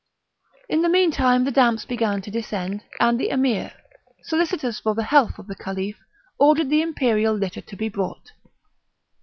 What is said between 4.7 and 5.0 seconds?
for